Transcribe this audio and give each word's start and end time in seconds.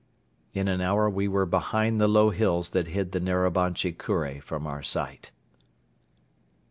In 0.55 0.67
an 0.67 0.81
hour 0.81 1.07
we 1.11 1.27
were 1.27 1.45
behind 1.45 2.01
the 2.01 2.07
low 2.07 2.31
hills 2.31 2.71
that 2.71 2.87
hid 2.87 3.11
the 3.11 3.19
Narabanchi 3.19 3.91
Kure 3.95 4.41
from 4.41 4.65
our 4.65 4.81
sight. 4.81 5.29